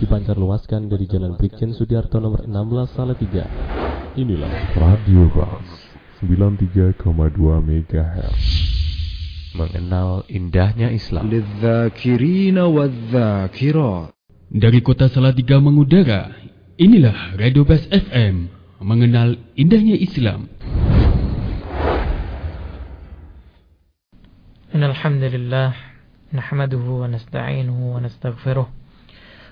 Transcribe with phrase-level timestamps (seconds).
[0.00, 3.44] dipancar luaskan dari Jalan Brigjen Sudiarto nomor 16 Salatiga.
[4.18, 5.68] Inilah Radio Ras
[6.20, 7.02] 93,2
[7.62, 8.42] MHz.
[9.52, 11.28] mengenal indahnya Islam.
[11.28, 14.10] للذاكرين والذاكرات
[14.52, 16.28] Dari kota Salatiga mengudara,
[16.76, 18.52] inilah Radio Bas FM,
[18.84, 20.48] mengenal indahnya Islam.
[24.72, 25.68] إن الحمد لله
[26.32, 28.66] نحمده ونستعينه ونستغفره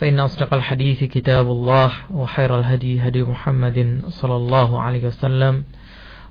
[0.00, 5.64] فإن أصدق الحديث كتاب الله وخير الهدي هدي محمد صلى الله عليه وسلم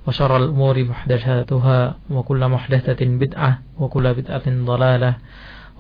[0.06, 5.12] وشر الأمور محدثاتها وكل محدثة بدعة وكل بدعة ضلالة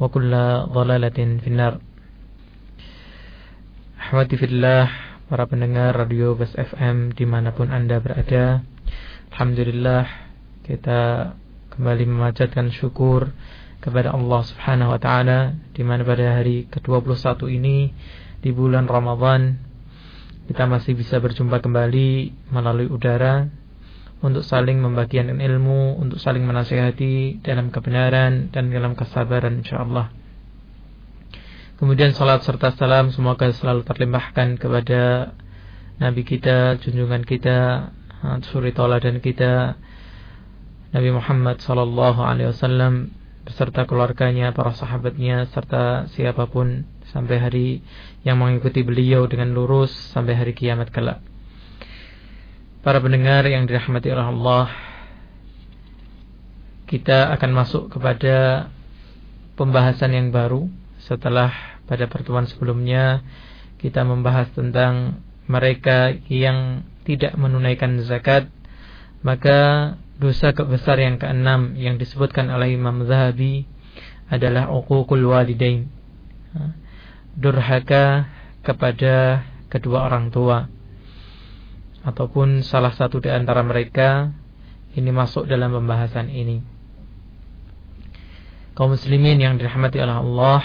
[0.01, 0.31] وكل
[0.73, 1.73] ضلالة في النار
[4.05, 4.85] Ahmati fillah
[5.25, 8.61] para pendengar Radio Bas FM dimanapun anda berada
[9.33, 10.05] Alhamdulillah
[10.61, 11.33] kita
[11.73, 13.33] kembali memanjatkan syukur
[13.80, 17.90] kepada Allah Subhanahu wa taala di mana pada hari ke-21 ini
[18.40, 19.56] di bulan Ramadan
[20.48, 23.48] kita masih bisa berjumpa kembali melalui udara
[24.20, 30.12] untuk saling membagikan ilmu, untuk saling menasihati dalam kebenaran dan dalam kesabaran insyaallah.
[31.80, 35.32] Kemudian salat serta salam semoga selalu terlimpahkan kepada
[35.96, 37.88] Nabi kita, junjungan kita,
[38.52, 39.80] suri dan kita
[40.90, 43.14] Nabi Muhammad sallallahu alaihi wasallam
[43.44, 47.68] beserta keluarganya, para sahabatnya serta siapa pun sampai hari
[48.22, 51.18] yang mengikuti beliau dengan lurus sampai hari kiamat kelak.
[52.80, 54.66] Para pendengar yang dirahmati oleh Allah,
[56.88, 58.68] kita akan masuk kepada
[59.54, 60.66] pembahasan yang baru
[60.98, 61.52] setelah
[61.84, 63.20] pada pertemuan sebelumnya
[63.78, 68.48] kita membahas tentang mereka yang tidak menunaikan zakat
[69.20, 73.64] maka dosa kebesar yang keenam yang disebutkan oleh Imam Zahabi
[74.28, 75.88] adalah uququl walidain.
[77.34, 78.28] Durhaka
[78.60, 80.68] kepada kedua orang tua.
[82.04, 84.32] Ataupun salah satu di antara mereka
[84.92, 86.60] ini masuk dalam pembahasan ini.
[88.76, 90.62] Kaum muslimin yang dirahmati oleh Allah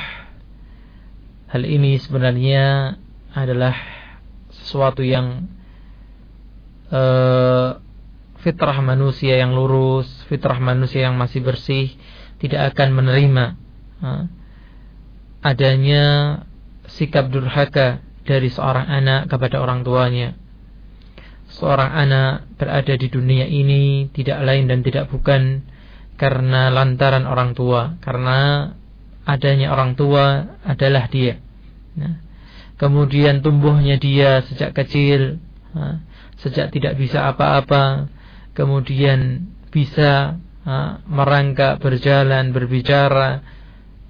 [1.52, 2.96] hal ini sebenarnya
[3.32, 3.76] adalah
[4.52, 5.48] sesuatu yang
[6.92, 7.85] uh,
[8.46, 11.90] fitrah manusia yang lurus, fitrah manusia yang masih bersih
[12.38, 13.46] tidak akan menerima
[15.42, 16.06] adanya
[16.86, 20.38] sikap durhaka dari seorang anak kepada orang tuanya.
[21.58, 25.66] Seorang anak berada di dunia ini tidak lain dan tidak bukan
[26.18, 28.72] karena lantaran orang tua, karena
[29.26, 31.42] adanya orang tua adalah dia.
[31.96, 32.22] Nah,
[32.78, 35.40] kemudian tumbuhnya dia sejak kecil,
[36.42, 38.10] sejak tidak bisa apa-apa,
[38.56, 43.44] kemudian bisa nah, merangkak, berjalan, berbicara,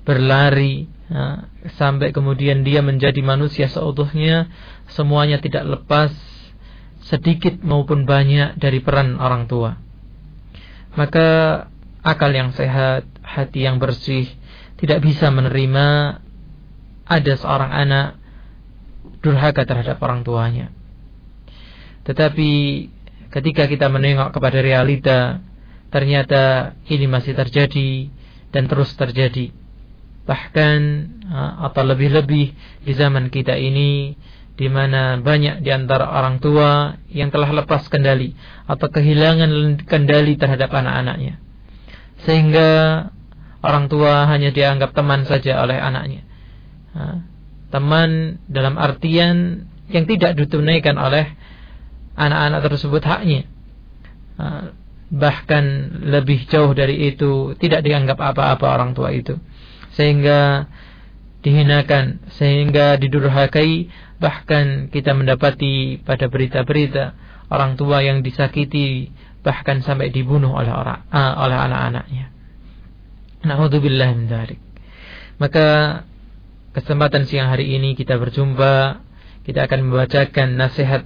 [0.06, 4.48] berlari, nah, sampai kemudian dia menjadi manusia seutuhnya,
[4.94, 6.14] semuanya tidak lepas
[7.06, 9.82] sedikit maupun banyak dari peran orang tua.
[10.96, 11.28] Maka
[12.06, 14.30] akal yang sehat, hati yang bersih,
[14.78, 16.18] tidak bisa menerima
[17.06, 18.08] ada seorang anak
[19.22, 20.70] durhaka terhadap orang tuanya.
[22.06, 22.52] Tetapi
[23.36, 25.44] ketika kita menengok kepada realita,
[25.92, 28.08] ternyata ini masih terjadi
[28.56, 29.52] dan terus terjadi.
[30.24, 30.80] Bahkan
[31.62, 32.46] atau lebih-lebih
[32.88, 34.16] di zaman kita ini
[34.56, 38.32] di mana banyak di antara orang tua yang telah lepas kendali
[38.66, 41.38] atau kehilangan kendali terhadap anak-anaknya.
[42.24, 42.70] Sehingga
[43.60, 46.24] orang tua hanya dianggap teman saja oleh anaknya.
[47.70, 51.36] Teman dalam artian yang tidak ditunaikan oleh
[52.16, 53.48] anak-anak tersebut haknya.
[55.06, 55.64] Bahkan
[56.10, 59.38] lebih jauh dari itu tidak dianggap apa-apa orang tua itu.
[59.94, 60.68] Sehingga
[61.46, 67.14] dihinakan, sehingga didurhakai, bahkan kita mendapati pada berita-berita
[67.54, 69.14] orang tua yang disakiti
[69.46, 72.34] bahkan sampai dibunuh oleh orang oleh anak-anaknya.
[73.46, 74.26] Na'udzubillah min.
[75.38, 76.02] Maka
[76.74, 79.06] kesempatan siang hari ini kita berjumpa,
[79.46, 81.06] kita akan membacakan nasihat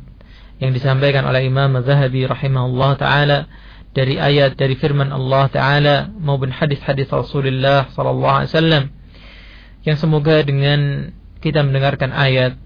[0.59, 3.47] yang disampaikan oleh Imam Az-Zahabi rahimahullah taala
[3.95, 8.83] dari ayat dari firman Allah taala maupun hadis-hadis Rasulullah sallallahu alaihi wasallam
[9.87, 12.59] yang semoga dengan kita mendengarkan ayat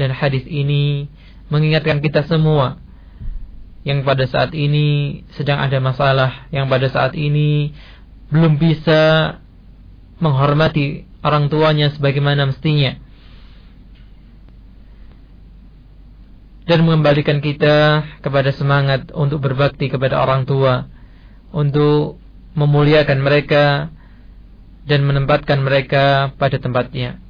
[0.00, 1.12] dan hadis ini
[1.52, 2.82] mengingatkan kita semua
[3.84, 7.76] yang pada saat ini sedang ada masalah, yang pada saat ini
[8.32, 9.36] belum bisa
[10.24, 12.96] menghormati orang tuanya sebagaimana mestinya.
[16.64, 20.88] Dan mengembalikan kita kepada semangat untuk berbakti kepada orang tua,
[21.52, 22.16] untuk
[22.56, 23.92] memuliakan mereka
[24.88, 27.20] dan menempatkan mereka pada tempatnya.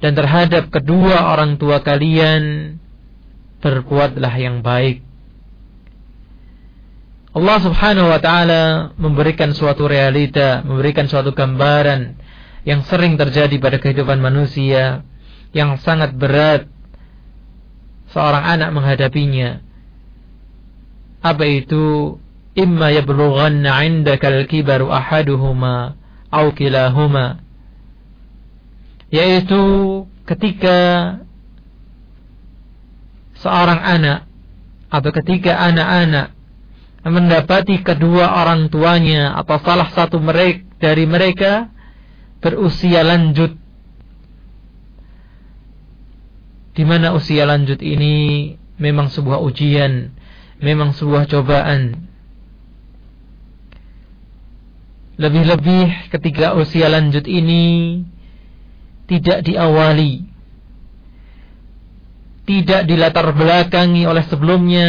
[0.00, 2.76] dan terhadap kedua orang tua kalian
[3.60, 5.04] berbuatlah yang baik.
[7.36, 12.16] Allah Subhanahu wa taala memberikan suatu realita, memberikan suatu gambaran
[12.64, 15.04] yang sering terjadi pada kehidupan manusia
[15.52, 16.73] yang sangat berat
[18.14, 19.58] seorang anak menghadapinya.
[21.20, 22.16] Apa itu?
[22.54, 25.98] Imma yablughanna 'indaka al-kibaru ahaduhuma
[26.30, 27.42] aw kilahuma
[29.10, 29.62] yaitu
[30.26, 30.78] ketika
[33.38, 34.26] seorang anak
[34.90, 36.34] atau ketika anak-anak
[37.04, 41.70] mendapati kedua orang tuanya atau salah satu mereka dari mereka
[42.42, 43.54] berusia lanjut
[46.74, 50.10] di mana usia lanjut ini memang sebuah ujian,
[50.58, 52.10] memang sebuah cobaan.
[55.14, 58.02] Lebih-lebih ketika usia lanjut ini
[59.08, 60.24] tidak diawali
[62.44, 64.88] tidak dilatar belakangi oleh sebelumnya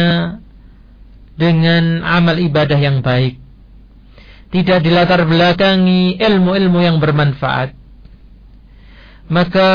[1.36, 3.40] dengan amal ibadah yang baik
[4.52, 7.76] tidak dilatar belakangi ilmu-ilmu yang bermanfaat
[9.28, 9.70] maka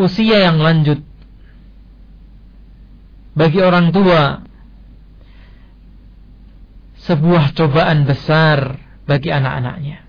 [0.00, 1.02] usia yang lanjut
[3.34, 4.42] bagi orang tua
[7.04, 10.04] sebuah cobaan besar bagi anak-anaknya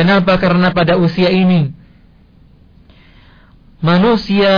[0.00, 0.38] Kenapa?
[0.40, 1.76] Karena pada usia ini
[3.84, 4.54] manusia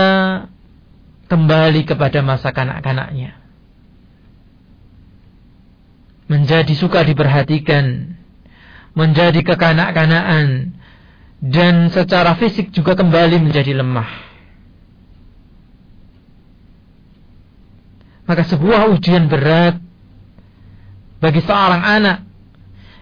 [1.27, 3.35] kembali kepada masa kanak-kanaknya.
[6.31, 8.15] Menjadi suka diperhatikan,
[8.95, 10.79] menjadi kekanak-kanakan,
[11.43, 14.07] dan secara fisik juga kembali menjadi lemah.
[18.23, 19.75] Maka sebuah ujian berat
[21.19, 22.23] bagi seorang anak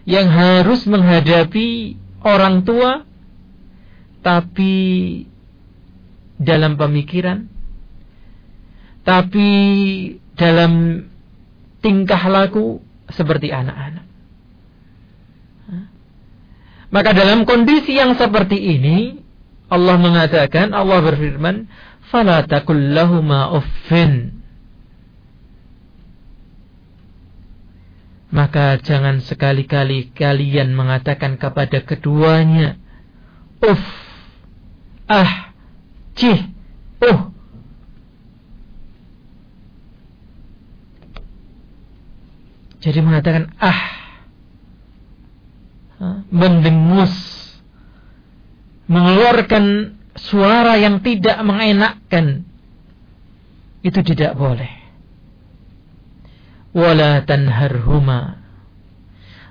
[0.10, 1.94] yang harus menghadapi
[2.26, 3.06] orang tua
[4.26, 4.74] tapi
[6.42, 7.46] dalam pemikiran
[9.06, 9.50] tapi
[10.34, 11.06] dalam
[11.86, 12.82] tingkah laku
[13.14, 14.11] seperti anak-anak.
[16.92, 19.16] Maka dalam kondisi yang seperti ini
[19.72, 21.72] Allah mengatakan Allah berfirman
[22.12, 22.92] fala takul
[23.56, 24.42] uffin
[28.32, 32.80] maka jangan sekali-kali kalian mengatakan kepada keduanya,
[33.60, 33.84] "Uff,
[35.12, 35.52] ah,
[36.16, 36.48] cih,
[37.04, 37.28] uh."
[42.82, 44.01] Jadi mengatakan ah,
[46.34, 47.14] mendengus,
[48.90, 52.44] mengeluarkan suara yang tidak mengenakkan,
[53.86, 54.82] itu tidak boleh.
[56.72, 58.42] Wala tanharhuma.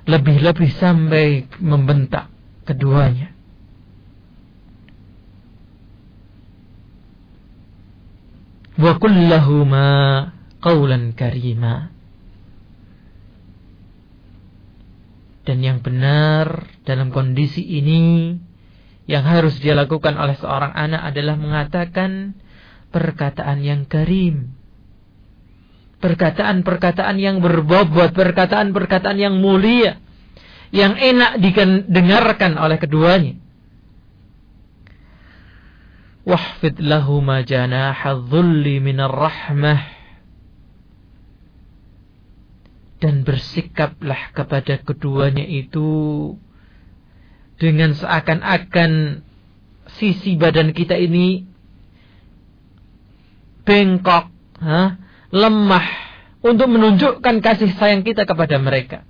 [0.08, 2.32] Lebih-lebih sampai membentak
[2.64, 3.30] keduanya.
[8.80, 9.88] Wa kullahuma
[10.64, 11.92] qawlan karima
[15.50, 18.38] dan yang benar dalam kondisi ini
[19.10, 22.38] yang harus dia lakukan oleh seorang anak adalah mengatakan
[22.94, 24.54] perkataan yang karim
[26.00, 30.00] perkataan-perkataan yang berbobot, perkataan-perkataan yang mulia,
[30.72, 33.36] yang enak didengarkan oleh keduanya.
[36.24, 39.99] wahfid lahuma janaha dhulli minar rahmah
[43.00, 45.88] dan bersikaplah kepada keduanya itu
[47.56, 49.24] dengan seakan-akan
[49.96, 51.48] sisi badan kita ini
[53.64, 54.28] bengkok,
[54.60, 55.00] ha?
[55.32, 55.86] lemah
[56.40, 59.04] untuk menunjukkan kasih sayang kita kepada mereka.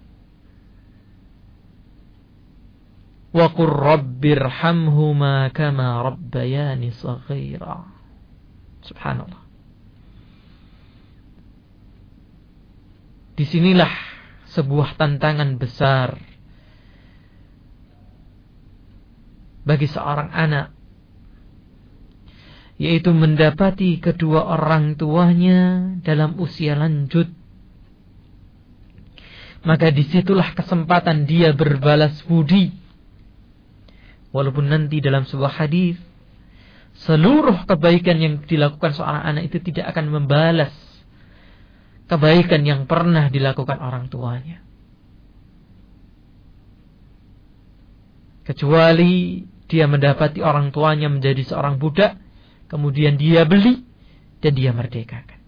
[3.30, 7.86] Wa rabbirhamhuma kama rabbayani saghira.
[8.82, 9.39] Subhanallah.
[13.40, 13.88] Di sinilah
[14.52, 16.12] sebuah tantangan besar
[19.64, 20.76] bagi seorang anak
[22.76, 27.32] yaitu mendapati kedua orang tuanya dalam usia lanjut.
[29.64, 32.76] Maka di situlah kesempatan dia berbalas budi.
[34.36, 35.96] Walaupun nanti dalam sebuah hadis
[37.08, 40.89] seluruh kebaikan yang dilakukan seorang anak itu tidak akan membalas
[42.10, 44.60] kebaikan yang pernah dilakukan orang tuanya
[48.50, 52.18] kecuali dia mendapati orang tuanya menjadi seorang budak,
[52.66, 53.86] kemudian dia beli
[54.42, 55.38] dan dia merdekakan.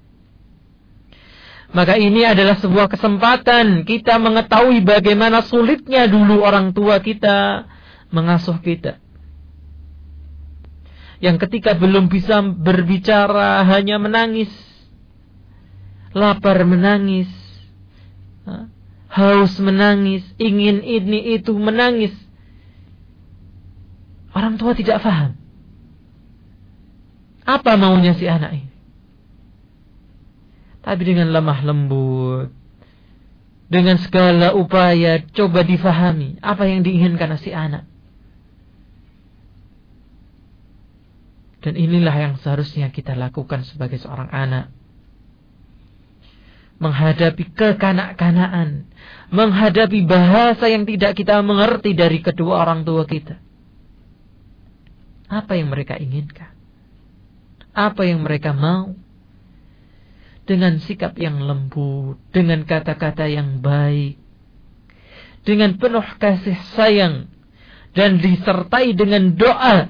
[1.75, 7.67] Maka ini adalah sebuah kesempatan kita mengetahui bagaimana sulitnya dulu orang tua kita
[8.15, 9.03] mengasuh kita.
[11.19, 14.53] Yang ketika belum bisa berbicara hanya menangis.
[16.13, 17.29] Lapar menangis.
[19.13, 20.25] Haus menangis.
[20.41, 22.13] Ingin ini itu menangis.
[24.33, 25.37] Orang tua tidak paham.
[27.45, 28.71] Apa maunya si anak ini?
[30.83, 32.51] Tapi dengan lemah lembut,
[33.71, 37.87] dengan segala upaya coba difahami apa yang diinginkan si anak.
[41.63, 44.75] Dan inilah yang seharusnya kita lakukan sebagai seorang anak.
[46.83, 48.91] Menghadapi kekanak-kanaan.
[49.31, 53.39] Menghadapi bahasa yang tidak kita mengerti dari kedua orang tua kita
[55.33, 56.53] apa yang mereka inginkan.
[57.73, 58.93] Apa yang mereka mau.
[60.45, 62.21] Dengan sikap yang lembut.
[62.37, 64.21] Dengan kata-kata yang baik.
[65.49, 67.33] Dengan penuh kasih sayang.
[67.97, 69.89] Dan disertai dengan doa.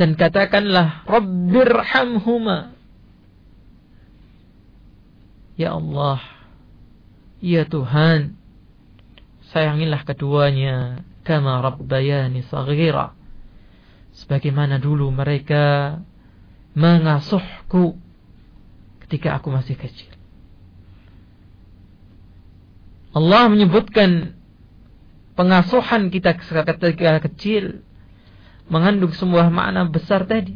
[0.00, 1.04] Dan katakanlah.
[1.04, 2.79] Rabbirhamhuma.
[5.60, 6.24] Ya Allah.
[7.44, 8.40] Ya Tuhan.
[9.52, 11.04] Sayangilah keduanya.
[11.20, 13.12] Kama Rabbayani saghira
[14.16, 15.96] sebagaimana dulu mereka
[16.74, 17.98] mengasuhku
[19.06, 20.10] ketika aku masih kecil.
[23.10, 24.38] Allah menyebutkan
[25.34, 27.82] pengasuhan kita ketika kecil
[28.70, 30.54] mengandung sebuah makna besar tadi.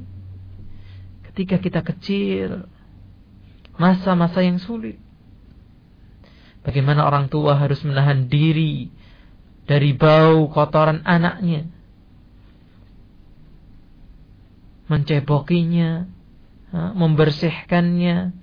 [1.30, 2.70] Ketika kita kecil,
[3.76, 5.00] masa-masa yang sulit.
[6.64, 8.88] Bagaimana orang tua harus menahan diri
[9.64, 11.74] dari bau kotoran anaknya
[14.84, 16.04] mencebokinya,
[16.72, 18.36] membersihkannya,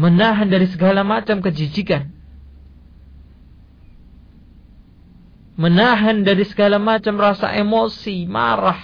[0.00, 2.08] menahan dari segala macam kejijikan,
[5.60, 8.80] menahan dari segala macam rasa emosi, marah,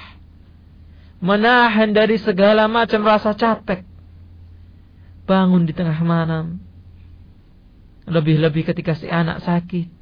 [1.24, 3.87] menahan dari segala macam rasa capek,
[5.28, 6.56] bangun di tengah malam,
[8.08, 9.92] lebih-lebih ketika si anak sakit,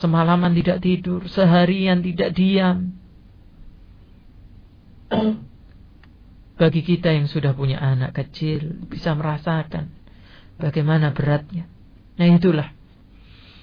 [0.00, 2.96] semalaman tidak tidur, seharian tidak diam,
[6.56, 9.92] bagi kita yang sudah punya anak kecil bisa merasakan
[10.56, 11.68] bagaimana beratnya.
[12.16, 12.70] Nah itulah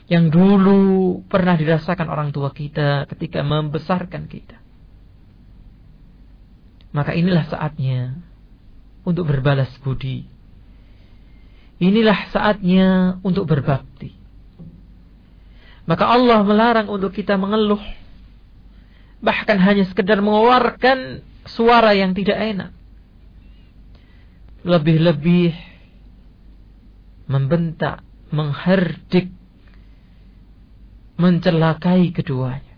[0.10, 4.58] yang dulu pernah dirasakan orang tua kita ketika membesarkan kita.
[6.90, 8.18] Maka inilah saatnya
[9.04, 10.28] untuk berbalas budi.
[11.80, 14.12] Inilah saatnya untuk berbakti.
[15.88, 17.82] Maka Allah melarang untuk kita mengeluh.
[19.24, 22.72] Bahkan hanya sekedar mengeluarkan suara yang tidak enak.
[24.68, 25.56] Lebih-lebih
[27.26, 29.34] membentak, mengherdik,
[31.18, 32.69] mencelakai keduanya.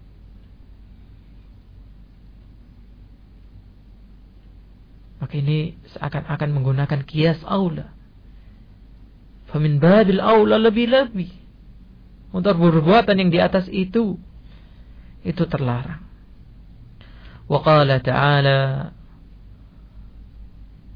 [5.22, 7.94] Maka ini seakan-akan menggunakan kias aula.
[9.54, 11.30] Famin babil aula lebih-lebih.
[12.34, 14.18] Untuk perbuatan yang di atas itu.
[15.22, 16.02] Itu terlarang.
[17.46, 18.90] Wa qala ta'ala.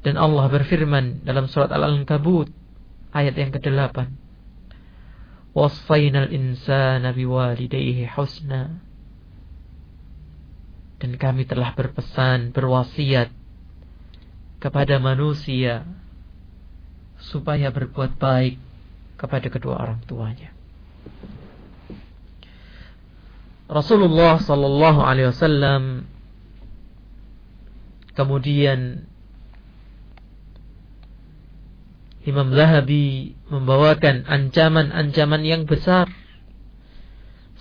[0.02, 2.50] Dan Allah berfirman dalam surat Al-Ankabut.
[3.14, 4.10] Ayat yang ke-8.
[5.54, 8.82] Wassayna al-insana biwalidayhi husna.
[10.98, 13.45] Dan kami telah berpesan, berwasiat
[14.58, 15.84] kepada manusia
[17.20, 18.56] supaya berbuat baik
[19.16, 20.52] kepada kedua orang tuanya.
[23.66, 26.06] Rasulullah sallallahu alaihi wasallam
[28.14, 29.10] kemudian
[32.26, 36.10] Imam Zahabi membawakan ancaman-ancaman yang besar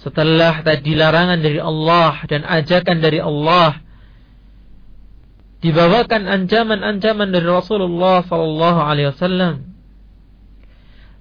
[0.01, 3.84] setelah tadi larangan dari Allah dan ajakan dari Allah
[5.63, 9.75] dibawakan ancaman-ancaman dari Rasulullah sallallahu alaihi wasallam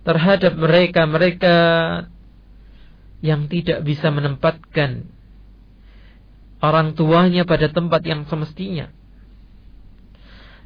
[0.04, 1.56] terhadap mereka-mereka
[3.24, 5.08] yang tidak bisa menempatkan
[6.60, 8.92] orang tuanya pada tempat yang semestinya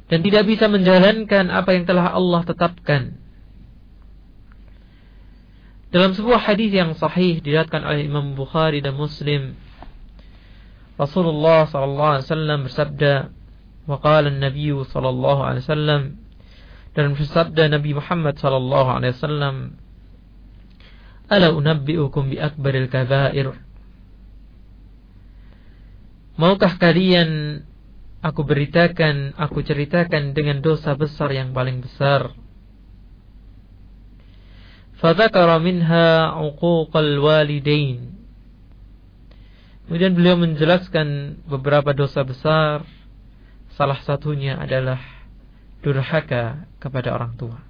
[0.09, 3.21] dan tidak bisa menjalankan apa yang telah Allah tetapkan.
[5.89, 9.57] Dalam sebuah hadis yang sahih diriwayatkan oleh Imam Bukhari dan Muslim,
[10.97, 13.13] Rasulullah sallallahu alaihi wasallam bersabda,
[13.89, 16.01] "Wa qala an-nabiy sallallahu alaihi wasallam"
[16.93, 19.55] dan bersabda Nabi Muhammad sallallahu alaihi wasallam,
[21.25, 23.57] "Ala unabbi'ukum bi akbaril kabair?"
[26.39, 27.61] Maukah kalian
[28.23, 32.31] aku beritakan, aku ceritakan dengan dosa besar yang paling besar.
[34.99, 38.15] Fadzakara minha uquqal walidain.
[39.87, 42.83] Kemudian beliau menjelaskan beberapa dosa besar.
[43.79, 44.99] Salah satunya adalah
[45.79, 47.63] durhaka kepada orang tua.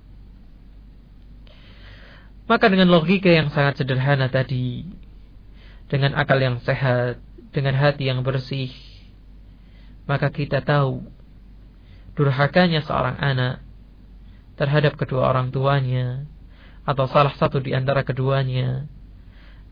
[2.49, 4.89] Maka dengan logika yang sangat sederhana tadi,
[5.85, 7.21] dengan akal yang sehat,
[7.53, 8.73] dengan hati yang bersih,
[10.09, 11.05] maka kita tahu
[12.17, 13.61] durhakanya seorang anak
[14.57, 16.25] terhadap kedua orang tuanya
[16.89, 18.89] atau salah satu di antara keduanya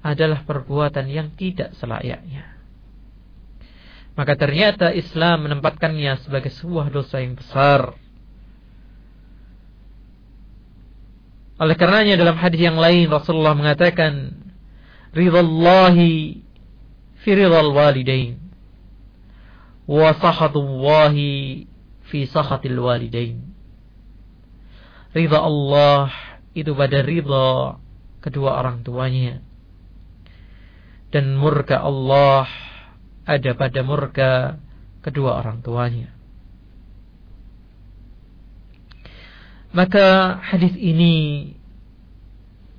[0.06, 2.57] adalah perbuatan yang tidak selayaknya.
[4.18, 7.94] Maka ternyata Islam menempatkannya sebagai sebuah dosa yang besar.
[11.62, 14.34] Oleh karenanya dalam hadis yang lain Rasulullah mengatakan,
[15.14, 16.42] "Ridallahi
[17.22, 18.48] fi ridal walidain."
[19.88, 21.64] wa sahatullahi
[22.12, 23.40] fi sahatil walidain.
[25.16, 26.12] Ridha Allah
[26.52, 27.80] itu pada ridha
[28.20, 29.40] kedua orang tuanya.
[31.08, 32.52] Dan murka Allah
[33.28, 34.32] ada pada murka
[35.04, 36.16] kedua orang tuanya.
[39.76, 41.54] Maka hadis ini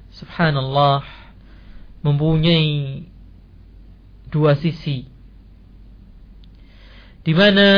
[0.09, 1.05] subhanallah
[2.01, 3.05] mempunyai
[4.33, 5.05] dua sisi
[7.23, 7.69] di mana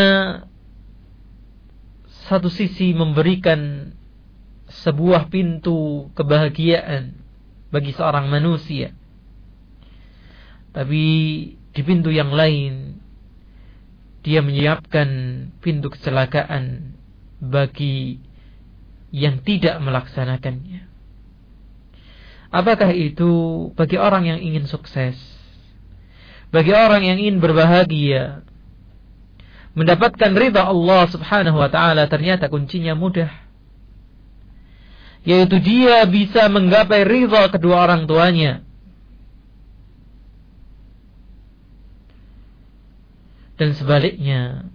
[2.31, 3.91] satu sisi memberikan
[4.71, 7.19] sebuah pintu kebahagiaan
[7.75, 8.95] bagi seorang manusia.
[10.71, 11.03] Tapi
[11.71, 12.99] di pintu yang lain
[14.21, 15.09] dia menyiapkan
[15.65, 16.93] pintu kecelakaan
[17.41, 18.21] bagi
[19.11, 20.87] yang tidak melaksanakannya.
[22.51, 23.31] Apakah itu
[23.79, 25.17] bagi orang yang ingin sukses?
[26.51, 28.43] Bagi orang yang ingin berbahagia,
[29.79, 33.31] mendapatkan ridha Allah Subhanahu wa taala ternyata kuncinya mudah.
[35.23, 38.67] Yaitu dia bisa menggapai ridha kedua orang tuanya.
[43.61, 44.73] Dan sebaliknya,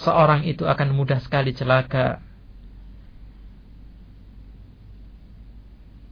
[0.00, 2.24] seorang itu akan mudah sekali celaka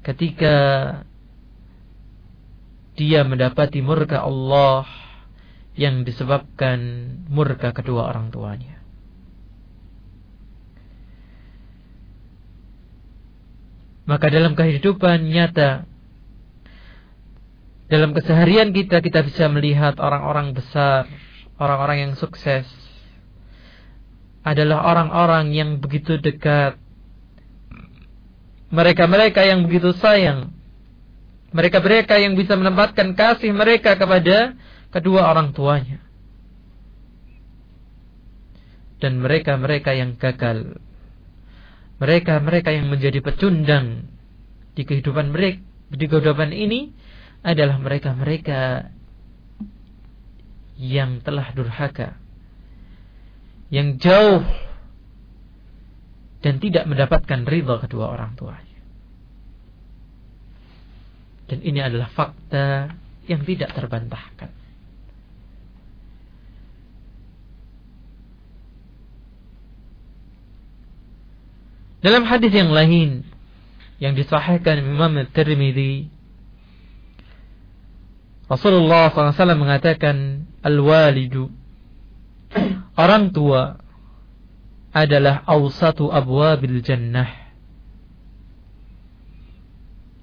[0.05, 0.57] ketika
[3.01, 4.85] dia mendapati murka Allah
[5.73, 8.85] yang disebabkan murka kedua orang tuanya.
[14.05, 15.89] Maka dalam kehidupan nyata
[17.89, 21.09] dalam keseharian kita kita bisa melihat orang-orang besar,
[21.59, 22.67] orang-orang yang sukses
[24.45, 26.77] adalah orang-orang yang begitu dekat.
[28.75, 30.53] Mereka-mereka yang begitu sayang.
[31.55, 34.59] Mereka-mereka yang bisa menempatkan kasih mereka kepada
[34.91, 36.03] kedua orang tuanya.
[38.99, 40.83] Dan mereka-mereka yang gagal.
[42.03, 44.11] Mereka-mereka yang menjadi pecundang
[44.75, 45.63] di kehidupan mereka
[45.95, 46.91] di kehidupan ini
[47.47, 48.91] adalah mereka-mereka
[50.79, 52.19] yang telah durhaka.
[53.71, 54.45] Yang jauh
[56.45, 58.79] dan tidak mendapatkan ridha kedua orang tuanya.
[61.49, 62.93] Dan ini adalah fakta
[63.25, 64.53] yang tidak terbantahkan.
[72.05, 73.25] Dalam hadis yang lain
[73.97, 76.13] yang disahihkan Imam At-Tirmidzi
[78.45, 81.53] Rasulullah SAW mengatakan al-walidu.
[82.97, 83.77] Orang tua
[84.95, 87.29] adalah awsatu abwabil jannah.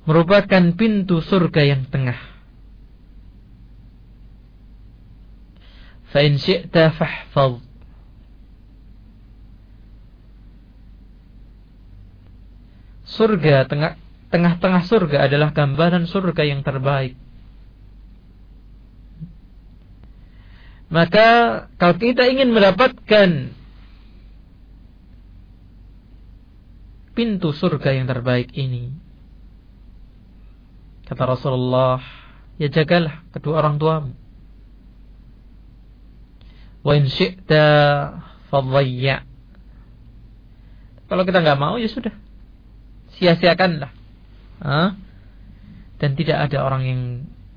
[0.09, 2.17] Merupakan pintu surga yang tengah.
[6.09, 7.61] Fa in syi'ta fahfaz.
[13.11, 13.99] Surga tengah
[14.31, 17.19] tengah-tengah surga adalah gambaran surga yang terbaik
[20.91, 21.27] Maka
[21.79, 23.55] kalau kita ingin mendapatkan
[27.15, 28.91] pintu surga yang terbaik ini,
[31.07, 32.03] kata Rasulullah,
[32.59, 34.11] ya jagalah kedua orang tuamu.
[36.83, 37.67] Wa in syi'ta.
[41.07, 42.11] Kalau kita nggak mau ya sudah.
[43.15, 43.95] Sia-siakanlah.
[46.03, 47.01] Dan tidak ada orang yang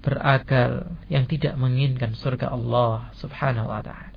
[0.05, 4.13] berakal yang tidak menginginkan surga Allah Subhanahu wa taala.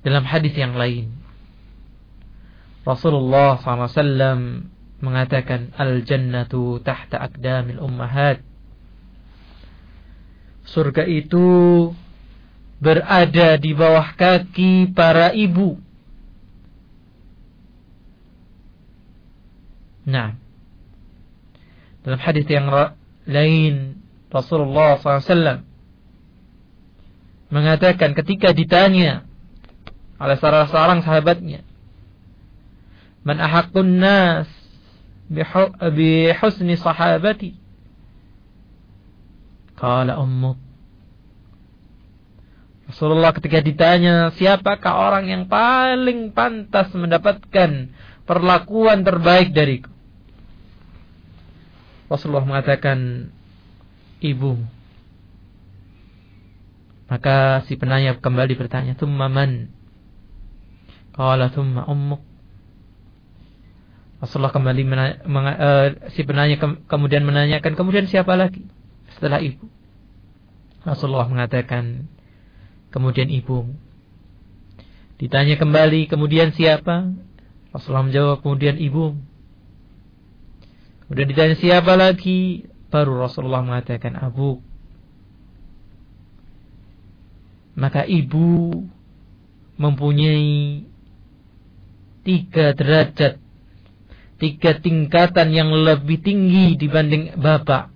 [0.00, 1.12] Dalam hadis yang lain
[2.80, 4.64] Rasulullah SAW
[5.04, 8.40] mengatakan al-jannatu tahta aqdamil ummahat.
[10.64, 11.90] Surga itu
[12.80, 15.76] berada di bawah kaki para ibu.
[20.08, 20.36] Nah,
[22.00, 22.68] dalam hadis yang
[23.28, 24.00] lain
[24.32, 25.66] Rasulullah SAW
[27.50, 29.26] mengatakan ketika ditanya
[30.20, 31.66] oleh salah seorang sahabatnya,
[33.26, 34.48] "Man ahaqqun nas
[35.28, 37.58] bi husni sahabati?"
[39.80, 40.60] Qala ummuk.
[42.90, 47.88] Rasulullah ketika ditanya, "Siapakah orang yang paling pantas mendapatkan
[48.30, 49.90] perlakuan terbaik dariku?"
[52.06, 53.30] Rasulullah mengatakan
[54.22, 54.54] ibu.
[57.10, 59.74] Maka si penanya kembali bertanya, "Tsumma man?"
[61.10, 62.22] Qala tsumma ummuk.
[64.22, 65.16] Rasulullah kembali menanya,
[65.58, 68.62] uh, si penanya ke, kemudian menanyakan, "Kemudian siapa lagi?"
[69.16, 69.66] Setelah ibu.
[70.86, 72.06] Rasulullah mengatakan,
[72.94, 73.64] "Kemudian ibu."
[75.18, 77.10] Ditanya kembali, "Kemudian siapa?"
[77.70, 79.14] Rasulullah menjawab, "Kemudian ibu."
[81.10, 82.70] Kemudian ditanya siapa lagi?
[82.86, 84.62] Baru Rasulullah mengatakan abu.
[87.74, 88.86] Maka ibu
[89.74, 90.86] mempunyai
[92.22, 93.42] tiga derajat,
[94.38, 97.90] tiga tingkatan yang lebih tinggi dibanding bapak.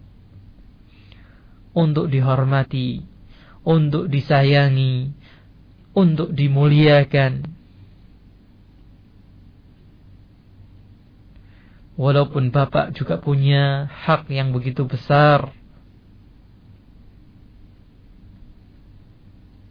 [1.75, 2.99] Untuk dihormati,
[3.63, 5.15] untuk disayangi,
[5.95, 7.54] untuk dimuliakan.
[11.95, 15.55] Walaupun bapak juga punya hak yang begitu besar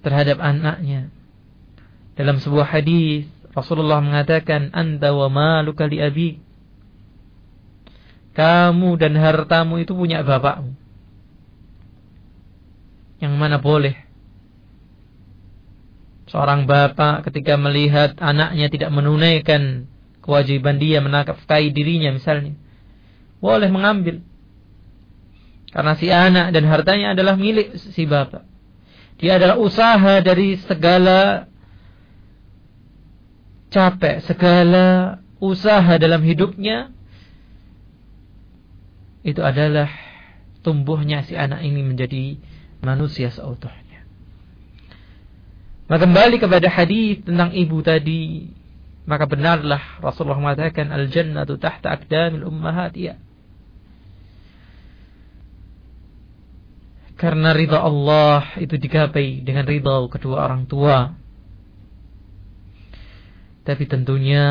[0.04, 1.12] terhadap anaknya.
[2.16, 6.30] Dalam sebuah hadis Rasulullah mengatakan anta wa maluka li abi.
[8.34, 10.74] Kamu dan hartamu itu punya bapakmu.
[13.22, 13.96] Yang mana boleh
[16.34, 19.86] seorang bapak ketika melihat anaknya tidak menunaikan
[20.24, 22.56] kewajiban dia menafkahi dirinya misalnya
[23.44, 24.24] boleh mengambil
[25.70, 28.48] karena si anak dan hartanya adalah milik si bapak
[29.20, 31.52] dia adalah usaha dari segala
[33.70, 36.94] capek segala usaha dalam hidupnya
[39.24, 39.88] itu adalah
[40.64, 42.40] tumbuhnya si anak ini menjadi
[42.84, 44.04] manusia seutuhnya.
[45.88, 48.52] Nah kembali kepada hadis tentang ibu tadi
[49.04, 53.16] maka benarlah Rasulullah mengatakan al-jannatu tahta aqdamil ummahat ya.
[57.20, 61.16] Karena ridha Allah itu digapai dengan ridha kedua orang tua.
[63.64, 64.48] Tapi tentunya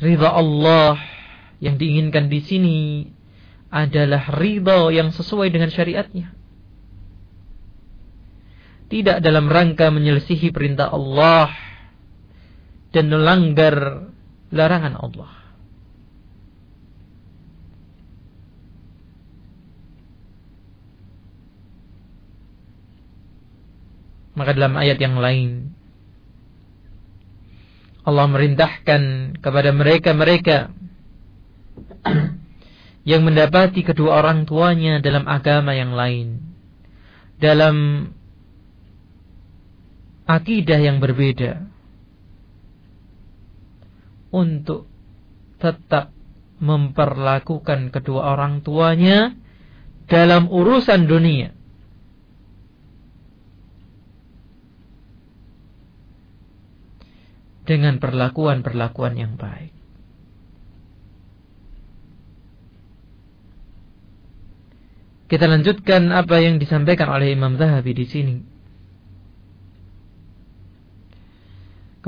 [0.00, 0.96] ridha Allah
[1.60, 2.78] yang diinginkan di sini
[3.68, 6.32] adalah ridha yang sesuai dengan syariatnya.
[8.88, 11.67] Tidak dalam rangka menyelisihi perintah Allah
[12.92, 14.08] dan melanggar
[14.48, 15.32] larangan Allah.
[24.38, 25.74] Maka dalam ayat yang lain
[28.08, 30.72] Allah merintahkan kepada mereka-mereka
[33.10, 36.40] yang mendapati kedua orang tuanya dalam agama yang lain,
[37.36, 38.08] dalam
[40.24, 41.68] akidah yang berbeda,
[44.30, 44.90] untuk
[45.58, 46.14] tetap
[46.58, 49.34] memperlakukan kedua orang tuanya
[50.10, 51.54] dalam urusan dunia
[57.68, 59.76] dengan perlakuan-perlakuan yang baik.
[65.28, 68.36] Kita lanjutkan apa yang disampaikan oleh Imam Zahabi di sini.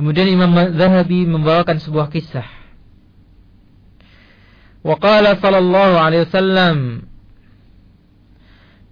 [0.01, 2.49] Kemudian Imam Zahabi membawakan sebuah kisah.
[4.81, 7.05] Waqala sallallahu alaihi wasallam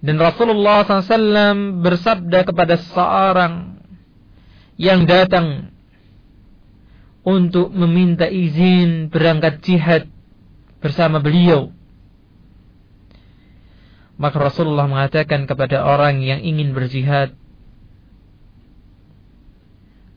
[0.05, 3.81] dan Rasulullah SAW bersabda kepada seorang
[4.77, 5.73] yang datang
[7.25, 10.05] untuk meminta izin berangkat jihad
[10.77, 11.73] bersama beliau.
[14.21, 17.33] Maka Rasulullah mengatakan kepada orang yang ingin berjihad,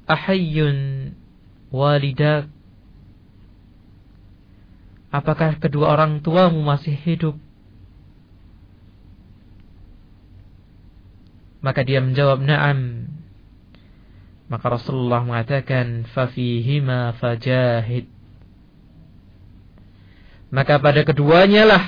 [0.09, 1.13] Ahayyun
[1.71, 2.53] walidak
[5.13, 7.37] Apakah kedua orang tuamu masih hidup?
[11.61, 13.13] Maka dia menjawab, Naam.
[14.49, 18.09] Maka Rasulullah mengatakan, Fafihima fajahid.
[20.49, 21.85] Maka pada keduanya lah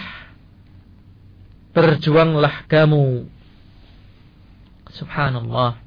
[1.72, 3.28] berjuanglah kamu.
[4.92, 5.83] Subhanallah.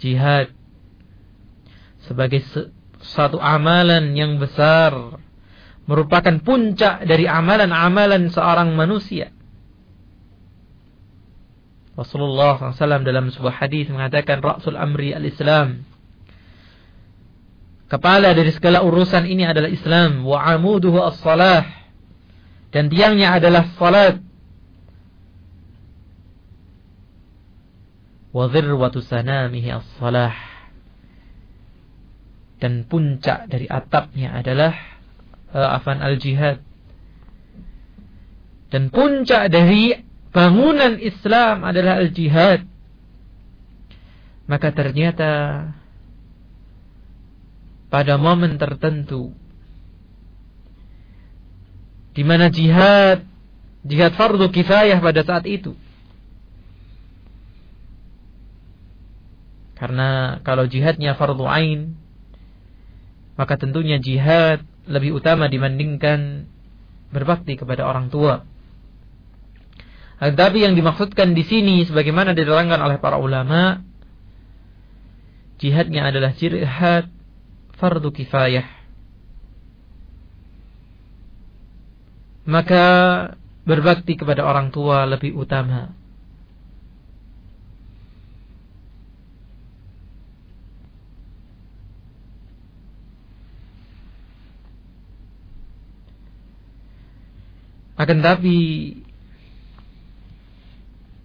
[0.00, 0.48] Jihad
[2.08, 2.40] sebagai
[3.04, 5.20] satu amalan yang besar
[5.84, 9.32] merupakan puncak dari amalan-amalan seorang manusia.
[11.98, 15.84] Rasulullah SAW dalam sebuah hadis mengatakan Rasul Amri al-Islam.
[17.90, 20.22] Kepala dari segala urusan ini adalah Islam.
[20.24, 21.66] Wa amuduhu as-salah
[22.70, 24.22] dan tiangnya adalah salat
[28.30, 30.34] wa dhirwatu sanamihi as-salah
[32.60, 34.76] dan puncak dari atapnya adalah
[35.50, 36.62] uh, afan al-jihad
[38.70, 39.98] dan puncak dari
[40.30, 42.68] bangunan Islam adalah al-jihad
[44.46, 45.30] maka ternyata
[47.90, 49.34] pada momen tertentu
[52.14, 53.26] di mana jihad
[53.86, 55.74] jihad fardu kifayah pada saat itu.
[59.80, 61.96] Karena kalau jihadnya fardu ain,
[63.40, 66.44] maka tentunya jihad lebih utama dibandingkan
[67.08, 68.44] berbakti kepada orang tua.
[70.20, 73.80] Tapi yang dimaksudkan di sini sebagaimana diterangkan oleh para ulama,
[75.56, 77.08] jihadnya adalah jihad
[77.80, 78.80] fardu kifayah.
[82.50, 82.86] maka
[83.62, 85.94] berbakti kepada orang tua lebih utama.
[98.00, 98.56] Akan tapi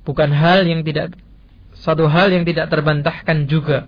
[0.04, 1.16] bukan hal yang tidak
[1.72, 3.88] satu hal yang tidak terbantahkan juga.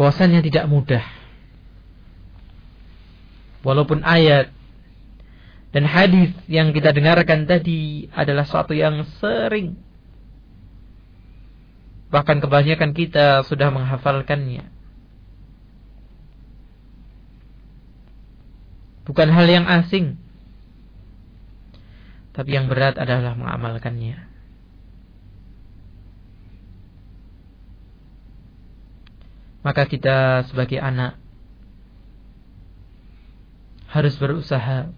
[0.00, 1.04] Bahwasanya tidak mudah.
[3.60, 4.48] Walaupun ayat
[5.76, 9.76] dan hadis yang kita dengarkan tadi adalah suatu yang sering.
[12.08, 14.77] Bahkan kebanyakan kita sudah menghafalkannya
[19.08, 20.20] bukan hal yang asing.
[22.36, 24.28] Tapi yang berat adalah mengamalkannya.
[29.64, 31.18] Maka kita sebagai anak
[33.88, 34.92] harus berusaha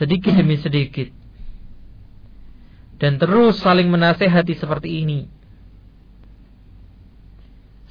[0.00, 1.12] sedikit demi sedikit
[2.96, 5.28] dan terus saling menasehati seperti ini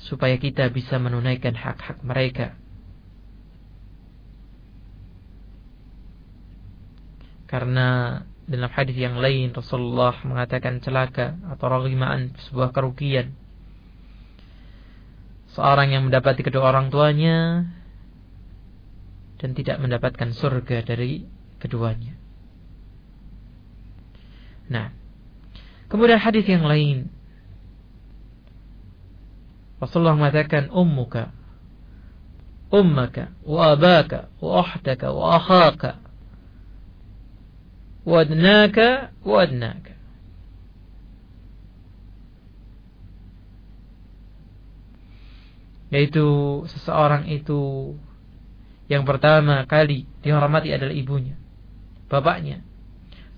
[0.01, 2.57] supaya kita bisa menunaikan hak-hak mereka
[7.49, 13.33] karena dalam hadis yang lain Rasulullah mengatakan celaka atau ragimaan sebuah kerugian
[15.57, 17.65] seorang yang mendapati kedua orang tuanya
[19.41, 21.25] dan tidak mendapatkan surga dari
[21.57, 22.13] keduanya.
[24.69, 24.93] Nah,
[25.89, 27.09] kemudian hadis yang lain
[29.81, 31.31] Rasulullah mengatakan ummuka
[32.69, 36.08] ummaka wa abaka wa ahtaka wa akhaka
[38.05, 39.11] wa adnaka
[45.89, 46.25] yaitu
[46.69, 47.93] seseorang itu
[48.89, 51.37] yang pertama kali dihormati adalah ibunya,
[52.09, 52.65] bapaknya,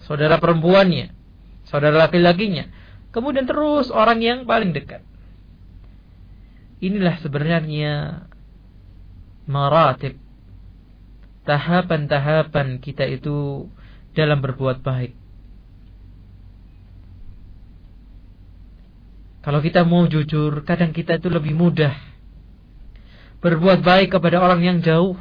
[0.08, 1.12] saudara perempuannya,
[1.67, 2.71] saudara laki-lakinya.
[3.12, 5.04] Kemudian terus orang yang paling dekat.
[6.82, 8.26] inilah sebenarnya
[9.45, 10.17] maratib
[11.45, 13.67] tahapan-tahapan kita itu
[14.13, 15.13] dalam berbuat baik.
[19.41, 22.12] Kalau kita mau jujur, kadang kita itu lebih mudah
[23.41, 25.17] berbuat baik kepada orang yang jauh,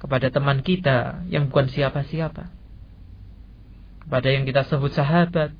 [0.00, 2.48] kepada teman kita yang bukan siapa-siapa,
[4.08, 5.52] kepada yang kita sebut sahabat,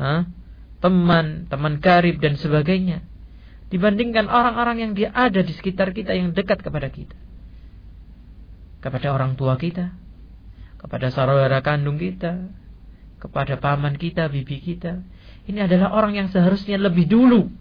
[0.00, 0.24] ha?
[0.80, 3.04] teman, teman karib dan sebagainya,
[3.68, 7.16] dibandingkan orang-orang yang dia ada di sekitar kita yang dekat kepada kita,
[8.80, 9.92] kepada orang tua kita,
[10.80, 12.48] kepada saudara kandung kita,
[13.20, 15.04] kepada paman kita, bibi kita.
[15.44, 17.52] Ini adalah orang yang seharusnya lebih dulu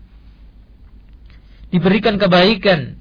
[1.69, 2.95] diberikan kebaikan,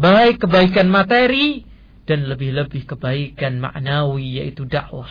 [0.00, 1.68] baik kebaikan materi
[2.08, 5.10] dan lebih-lebih kebaikan maknawi yaitu dakwah.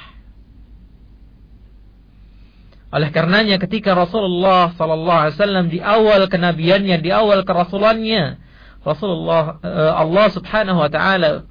[2.92, 8.36] Oleh karenanya ketika Rasulullah sallallahu alaihi wasallam di awal kenabiannya, di awal kerasulannya,
[8.84, 11.48] Rasulullah eh, Allah Subhanahu wa taala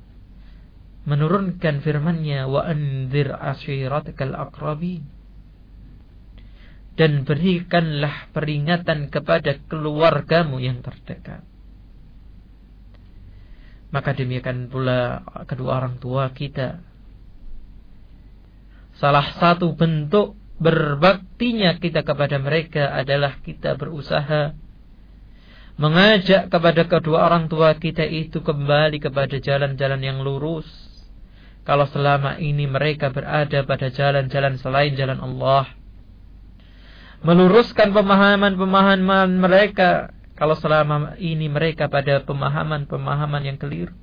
[1.09, 5.05] menurunkan firman-Nya wa anzir ashiratakal aqrabin
[7.01, 11.41] dan berikanlah peringatan kepada keluargamu yang terdekat.
[13.91, 16.85] Maka demikian pula kedua orang tua kita.
[19.01, 24.53] Salah satu bentuk berbaktinya kita kepada mereka adalah kita berusaha
[25.81, 30.69] mengajak kepada kedua orang tua kita itu kembali kepada jalan-jalan yang lurus.
[31.71, 35.71] Kalau selama ini mereka berada pada jalan-jalan selain jalan Allah,
[37.23, 43.95] meluruskan pemahaman-pemahaman mereka kalau selama ini mereka pada pemahaman-pemahaman yang keliru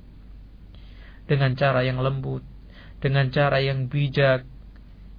[1.28, 2.40] dengan cara yang lembut,
[3.04, 4.48] dengan cara yang bijak,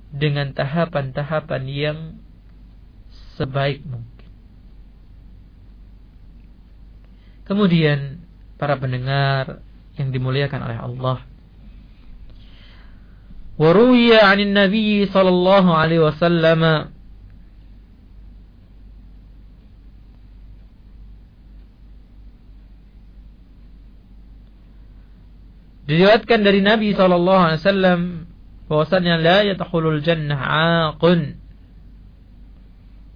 [0.09, 2.17] dengan tahapan-tahapan yang
[3.37, 4.29] sebaik mungkin.
[7.45, 8.25] Kemudian
[8.57, 9.61] para pendengar
[10.01, 11.28] yang dimuliakan oleh Allah.
[13.59, 16.95] Waruya 'anil Nabi sallallahu alaihi wasallam
[25.89, 28.29] Diriwayatkan dari Nabi SAW
[28.69, 31.41] bahwasanya la yadkhulul jannah aqun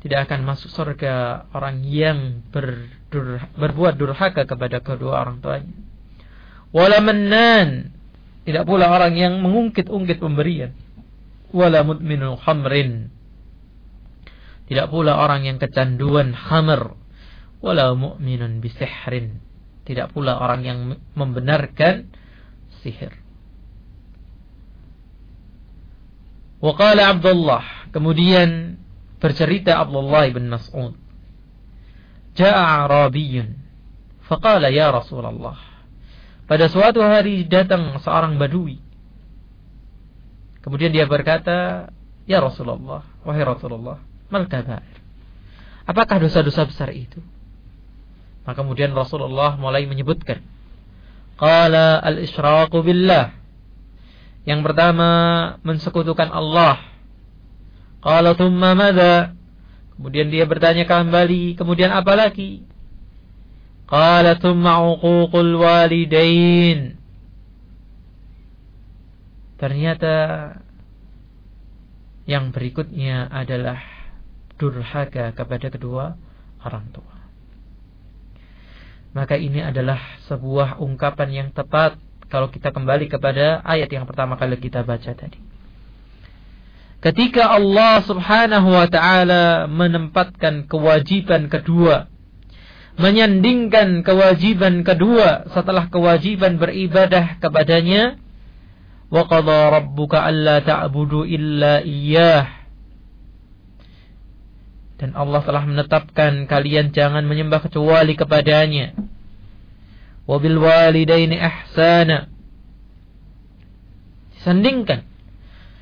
[0.02, 5.70] tidak akan masuk surga orang yang berdur, berbuat durhaka kepada kedua orang tuanya.
[6.74, 7.93] Wala mannan
[8.44, 10.76] tidak pula orang yang mengungkit-ungkit pemberian.
[11.54, 13.14] Wala mudminul khamrin
[14.68, 16.96] tidak pula orang yang kecanduan khamr.
[17.64, 19.40] Wala mu'minun bisihrin
[19.88, 20.80] tidak pula orang yang
[21.16, 22.12] membenarkan
[22.84, 23.16] sihir.
[26.64, 27.92] Waqala Abdullah.
[27.92, 28.80] Kemudian
[29.20, 30.96] bercerita Abdullah bin Mas'ud.
[32.36, 33.60] Ja'a Arabiyun.
[34.28, 35.60] Faqala ya Rasulullah.
[36.54, 38.78] Pada suatu hari datang seorang badui.
[40.62, 41.89] Kemudian dia berkata,
[42.30, 43.98] Ya Rasulullah, wahai Rasulullah,
[44.30, 45.02] mal kabair.
[45.89, 47.18] Apakah dosa-dosa besar itu?
[48.46, 50.46] Maka kemudian Rasulullah mulai menyebutkan
[51.42, 53.34] Qala al-isyraqu billah.
[54.46, 55.10] Yang pertama
[55.66, 56.86] mensekutukan Allah.
[58.06, 59.34] Qala thumma madza?
[59.98, 62.62] Kemudian dia bertanya kembali, kemudian apa lagi?
[63.89, 67.00] Qala thumma uququl walidain.
[69.60, 70.15] Ternyata
[72.28, 73.80] yang berikutnya adalah
[74.56, 76.15] durhaka kepada kedua
[76.63, 77.13] orang tua
[79.13, 82.02] maka ini adalah sebuah ungkapan yang tepat
[82.34, 85.38] kalau kita kembali kepada ayat yang pertama kali kita baca tadi.
[86.98, 92.10] Ketika Allah Subhanahu wa taala menempatkan kewajiban kedua,
[92.98, 98.22] menyandingkan kewajiban kedua setelah kewajiban beribadah kepadanya,
[99.10, 102.64] wa qadha rabbuka alla ta'budu illa iyyah
[105.04, 108.96] dan Allah telah menetapkan kalian jangan menyembah kecuali kepadanya.
[110.24, 112.32] Wabil walidaini ihsana.
[114.39, 115.04] Disandingkan.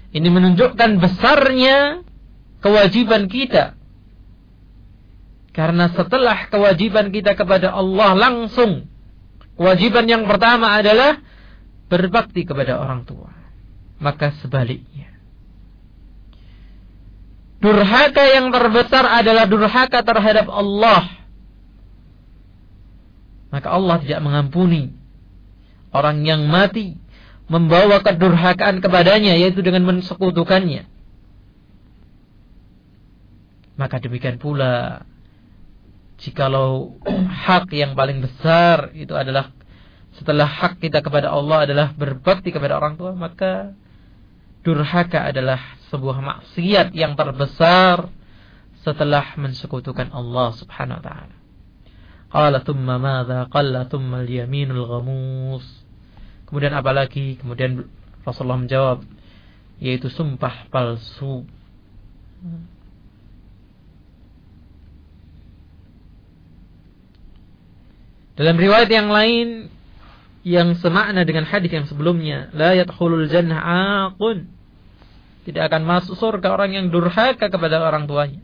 [0.09, 2.01] Ini menunjukkan besarnya
[2.66, 3.78] kewajiban kita.
[5.52, 8.88] Karena setelah kewajiban kita kepada Allah langsung.
[9.60, 11.20] Kewajiban yang pertama adalah
[11.91, 13.30] berbakti kepada orang tua.
[14.02, 15.12] Maka sebaliknya
[17.62, 21.06] Durhaka yang terbesar adalah durhaka terhadap Allah.
[23.54, 24.97] Maka Allah tidak mengampuni
[25.93, 26.97] orang yang mati
[27.45, 30.89] membawa kedurhakaan kepadanya yaitu dengan mensekutukannya.
[33.78, 35.06] Maka demikian pula
[36.22, 39.49] jikalau hak yang paling besar itu adalah
[40.15, 43.74] setelah hak kita kepada Allah adalah berbakti kepada orang tua, maka
[44.61, 45.57] durhaka adalah
[45.89, 48.05] sebuah maksiat yang terbesar
[48.86, 51.36] setelah mensekutukan Allah Subhanahu wa taala.
[52.32, 53.49] Qala thumma madza?
[53.49, 55.65] Qala thumma al-yaminul ghamus.
[56.45, 57.36] Kemudian apa lagi?
[57.41, 57.88] Kemudian
[58.22, 59.03] Rasulullah menjawab
[59.82, 61.49] yaitu sumpah palsu.
[68.41, 69.69] Dalam riwayat yang lain
[70.41, 74.49] yang semakna dengan hadis yang sebelumnya, la yadkhulul jannah aqun.
[75.45, 78.41] Tidak akan masuk surga orang yang durhaka kepada orang tuanya.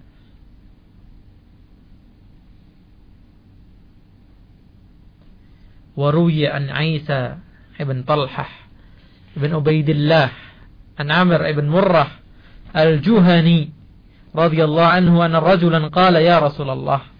[5.97, 7.41] Waruya an Isa
[7.81, 8.53] ibn Talhah
[9.33, 10.29] ibn Ubaidillah
[11.01, 12.21] an Amr ibn Murrah
[12.69, 13.73] al-Juhani
[14.29, 17.16] radhiyallahu anhu anna rajulan qala ya Rasulullah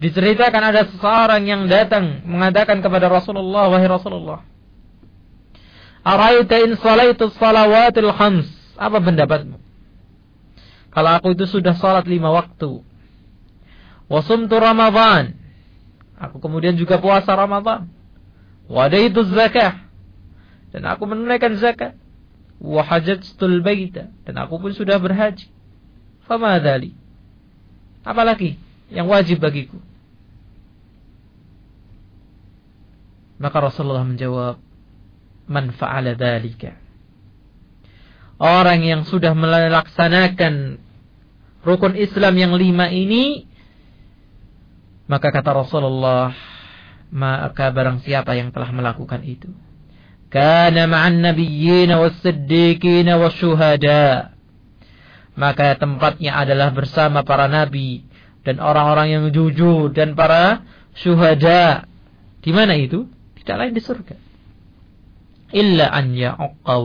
[0.00, 4.40] Diceritakan ada seseorang yang datang mengatakan kepada Rasulullah, wahai Rasulullah,
[6.00, 8.48] Araita in salaitu salawatil khams.
[8.80, 9.60] Apa pendapatmu?
[10.90, 12.80] Kalau aku itu sudah salat lima waktu.
[14.08, 15.36] Wasumtu Ramadan.
[16.16, 17.86] Aku kemudian juga puasa Ramadan.
[18.66, 19.84] Wadaitu zakah.
[20.72, 21.94] Dan aku menunaikan zakat.
[22.58, 24.08] Wahajajtul baita.
[24.24, 25.46] Dan aku pun sudah berhaji.
[26.24, 26.96] Fama dhali.
[28.02, 28.56] Apalagi
[28.88, 29.78] yang wajib bagiku?
[33.40, 34.60] Maka Rasulullah menjawab,
[35.48, 36.76] "Man fa'ala dzalika?"
[38.40, 40.80] Orang yang sudah melaksanakan
[41.64, 43.48] rukun Islam yang lima ini,
[45.08, 46.32] maka kata Rasulullah,
[47.12, 49.48] maka barang siapa yang telah melakukan itu,
[50.32, 54.36] kana ma'an nabiyyin was-siddiqin wasyuhada.
[55.36, 58.04] Maka tempatnya adalah bersama para nabi
[58.44, 60.64] dan orang-orang yang jujur dan para
[60.96, 61.88] syuhada.
[62.40, 63.08] Di mana itu?
[63.40, 64.16] Tidak lain di surga.
[65.56, 66.76] Illa an ya'uqqa.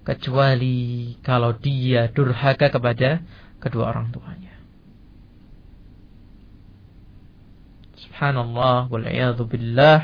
[0.00, 0.78] Kecuali
[1.20, 3.20] kalau dia durhaka kepada
[3.60, 4.54] kedua orang tuanya.
[8.00, 9.06] Subhanallah wal
[9.44, 10.00] billah.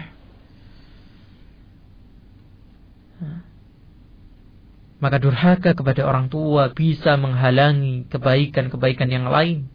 [4.96, 9.68] Maka durhaka kepada orang tua bisa menghalangi kebaikan-kebaikan yang lain.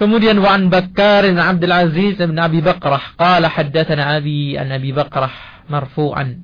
[0.00, 4.96] Kemudian wa an Bakkar bin Abdul Aziz bin Abi Bakrah qala haddatsana Abi an Abi
[4.96, 6.40] Bakrah marfu'an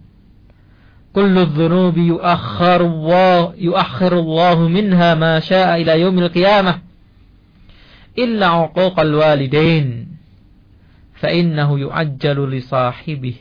[1.17, 6.85] Kullu dhunubi yuakhiru Allah yuakhiru Allah minha ma syaa ila yaumil qiyamah
[8.13, 10.21] illa uquqal walidain
[11.17, 13.41] fa innahu yu'ajjalu li sahibihi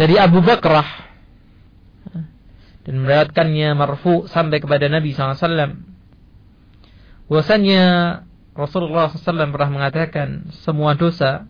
[0.00, 1.12] dari Abu Bakrah.
[2.88, 5.89] Dan meriwayatkannya marfu sampai kepada Nabi SAW
[7.30, 7.82] bahwasanya
[8.58, 11.46] Rasulullah SAW pernah mengatakan semua dosa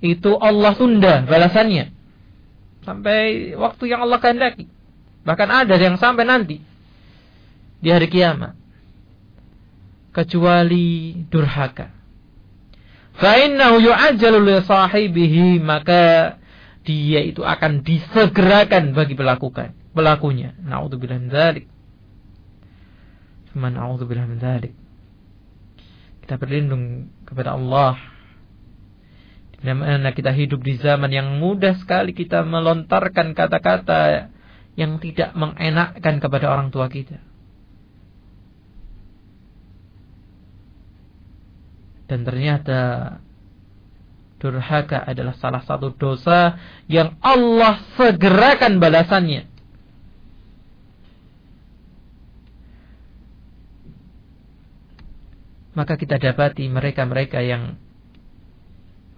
[0.00, 1.92] itu Allah tunda balasannya
[2.84, 4.68] sampai waktu yang Allah kehendaki.
[5.24, 6.60] Bahkan ada yang sampai nanti
[7.80, 8.56] di hari kiamat.
[10.14, 11.90] Kecuali durhaka.
[13.18, 16.36] Fa'innahu yu'ajjalu li sahibihi maka
[16.86, 20.54] dia itu akan disegerakan bagi pelakukan pelakunya.
[20.62, 21.66] Nauzubillah dzalik.
[23.54, 24.74] Man a'udzubillah min dzalik.
[26.26, 27.94] Kita berlindung kepada Allah.
[29.64, 34.28] Di mana kita hidup di zaman yang mudah sekali kita melontarkan kata-kata
[34.76, 37.16] yang tidak mengenakkan kepada orang tua kita.
[42.04, 42.80] Dan ternyata
[44.36, 49.53] durhaka adalah salah satu dosa yang Allah segerakan balasannya.
[55.74, 57.78] Maka kita dapati mereka-mereka yang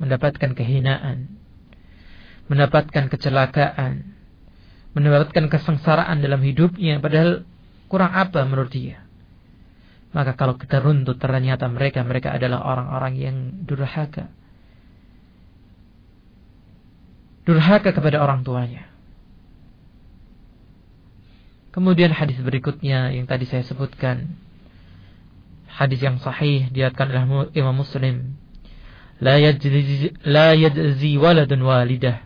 [0.01, 1.37] mendapatkan kehinaan,
[2.49, 4.17] mendapatkan kecelakaan,
[4.97, 7.45] mendapatkan kesengsaraan dalam hidupnya, padahal
[7.93, 9.05] kurang apa menurut dia.
[10.17, 13.37] Maka kalau kita runtut ternyata mereka mereka adalah orang-orang yang
[13.69, 14.33] durhaka.
[17.45, 18.89] Durhaka kepada orang tuanya.
[21.77, 24.41] Kemudian hadis berikutnya yang tadi saya sebutkan
[25.77, 28.41] hadis yang sahih diatkan oleh Imam Muslim.
[29.21, 32.25] La yajzi la yajzi waladun walidah.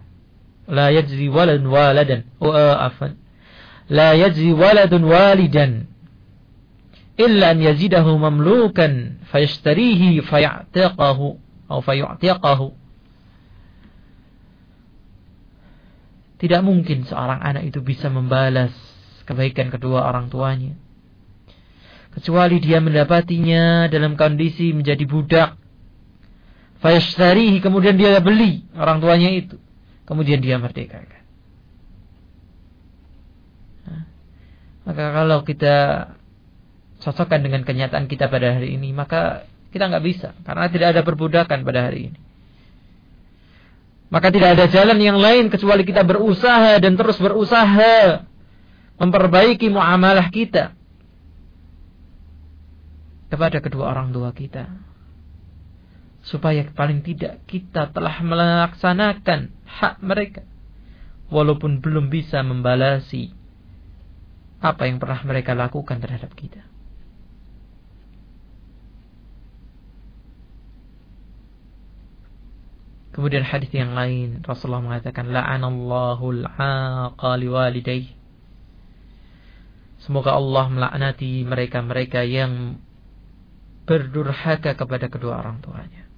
[0.70, 2.30] La yajzi waladun waladan.
[2.38, 3.18] Oh, uh, afan
[3.90, 5.90] la yajzi waladun walidan.
[7.18, 12.74] Illa an yazidahu mamlukan fayashtarihi fayatiqahu atau fayu'tiqahu
[16.40, 18.72] Tidak mungkin seorang anak itu bisa membalas
[19.28, 20.72] kebaikan kedua orang tuanya.
[22.10, 25.50] Kecuali dia mendapatinya dalam kondisi menjadi budak.
[26.82, 29.56] Fayashtarihi kemudian dia beli orang tuanya itu.
[30.08, 31.22] Kemudian dia merdekakan.
[33.86, 34.02] Nah,
[34.90, 35.76] maka kalau kita
[36.98, 40.34] cocokkan dengan kenyataan kita pada hari ini, maka kita nggak bisa.
[40.42, 42.18] Karena tidak ada perbudakan pada hari ini.
[44.10, 48.26] Maka tidak ada jalan yang lain kecuali kita berusaha dan terus berusaha
[48.98, 50.79] memperbaiki muamalah kita
[53.30, 54.66] kepada kedua orang tua kita.
[56.20, 60.44] Supaya paling tidak kita telah melaksanakan hak mereka.
[61.30, 63.32] Walaupun belum bisa membalasi
[64.60, 66.60] apa yang pernah mereka lakukan terhadap kita.
[73.10, 78.06] Kemudian hadis yang lain Rasulullah mengatakan la'anallahu al-aqa liwalidayh.
[80.00, 82.80] Semoga Allah melaknati mereka-mereka yang
[83.88, 86.10] berdurhaka kepada kedua orang tuanya.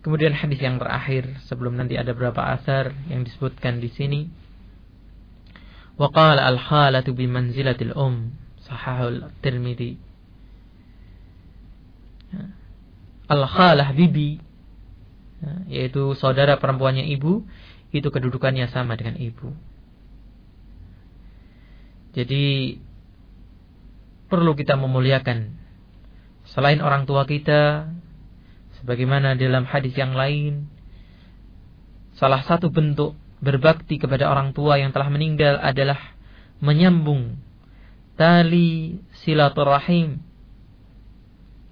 [0.00, 4.32] Kemudian hadis yang terakhir sebelum nanti ada beberapa asar yang disebutkan di sini.
[6.00, 8.32] Wa al-khalatu bi manzilatil um
[8.64, 10.00] sahahul tirmidhi.
[13.28, 14.40] Al-khalah bibi
[15.68, 17.48] yaitu saudara perempuannya ibu
[17.90, 19.50] itu kedudukannya sama dengan ibu.
[22.14, 22.76] Jadi
[24.30, 25.58] perlu kita memuliakan
[26.50, 27.90] selain orang tua kita
[28.82, 30.70] sebagaimana dalam hadis yang lain
[32.18, 35.98] salah satu bentuk berbakti kepada orang tua yang telah meninggal adalah
[36.60, 37.40] menyambung
[38.20, 40.20] tali silaturahim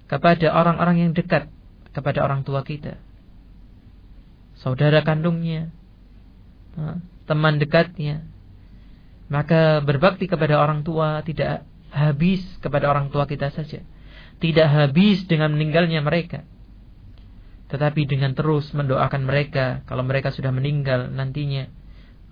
[0.09, 1.45] kepada orang-orang yang dekat
[1.93, 2.97] kepada orang tua kita.
[4.59, 5.71] Saudara kandungnya,
[7.25, 8.27] teman dekatnya.
[9.29, 13.85] Maka berbakti kepada orang tua tidak habis kepada orang tua kita saja.
[14.39, 16.43] Tidak habis dengan meninggalnya mereka
[17.69, 21.69] tetapi dengan terus mendoakan mereka kalau mereka sudah meninggal nantinya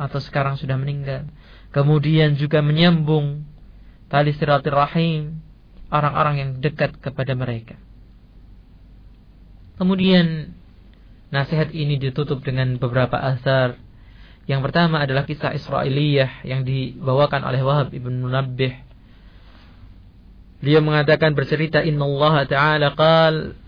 [0.01, 1.29] atau sekarang sudah meninggal.
[1.69, 3.45] Kemudian juga menyambung
[4.09, 5.37] tali silaturahim
[5.93, 7.77] orang-orang yang dekat kepada mereka.
[9.77, 10.56] Kemudian
[11.33, 13.79] nasihat ini ditutup dengan beberapa asar.
[14.47, 18.79] Yang pertama adalah kisah Israiliyah yang dibawakan oleh Wahab ibn Munabbih.
[20.63, 23.59] Dia mengatakan bercerita Inna Allah Ta'ala qal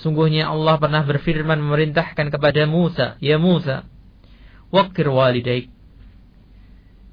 [0.00, 3.84] Sungguhnya Allah pernah berfirman memerintahkan kepada Musa, "Ya Musa,
[4.72, 5.68] waqir walidaik."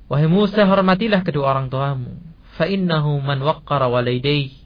[0.08, 2.18] Wahai Musa, hormatilah kedua orang tuamu.
[2.56, 4.58] Fa innahu man waqqara walidayhi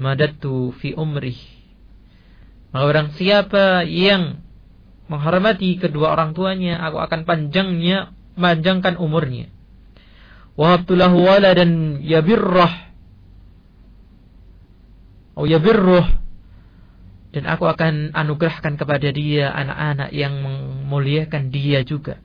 [0.00, 1.36] madattu fi umrih.
[2.72, 4.40] Maka orang siapa yang
[5.12, 9.52] menghormati kedua orang tuanya, aku akan panjangnya, panjangkan umurnya.
[10.56, 12.92] Wahabtulahu waladan yabirrah.
[15.32, 16.22] Atau yabirruh
[17.32, 22.20] dan aku akan anugerahkan kepada dia anak-anak yang memuliakan dia juga.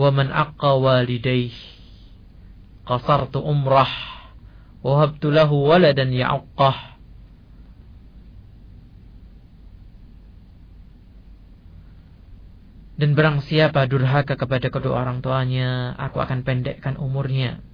[0.00, 1.52] Wa man aqqa walidayh
[2.88, 3.92] qasartu umrah
[4.80, 6.10] wa habtu lahu waladan
[13.00, 17.64] Dan barang siapa durhaka kepada kedua orang tuanya, aku akan pendekkan umurnya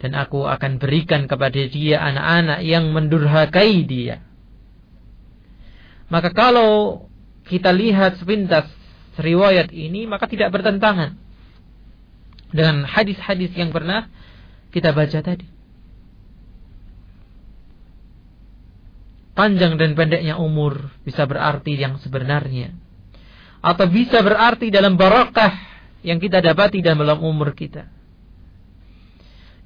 [0.00, 4.24] dan aku akan berikan kepada dia anak-anak yang mendurhakai dia.
[6.08, 7.04] Maka kalau
[7.44, 8.66] kita lihat sepintas
[9.20, 11.20] riwayat ini maka tidak bertentangan
[12.50, 14.08] dengan hadis-hadis yang pernah
[14.72, 15.46] kita baca tadi.
[19.36, 22.72] Panjang dan pendeknya umur bisa berarti yang sebenarnya.
[23.60, 25.52] Atau bisa berarti dalam barakah
[26.00, 28.00] yang kita dapati dalam umur kita